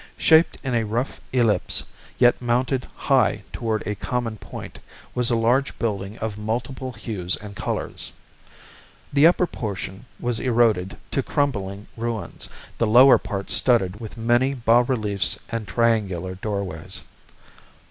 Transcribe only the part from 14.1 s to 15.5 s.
many bas reliefs